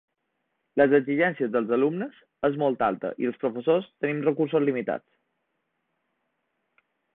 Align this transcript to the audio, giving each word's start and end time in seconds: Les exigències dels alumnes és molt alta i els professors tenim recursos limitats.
Les 0.79 0.93
exigències 0.99 1.51
dels 1.55 1.73
alumnes 1.77 2.21
és 2.49 2.57
molt 2.63 2.81
alta 2.87 3.13
i 3.25 3.29
els 3.33 3.39
professors 3.45 3.91
tenim 4.07 4.25
recursos 4.31 4.67
limitats. 4.71 5.09